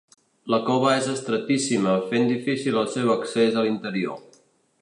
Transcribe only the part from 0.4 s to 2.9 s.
La cova és estretíssima fent difícil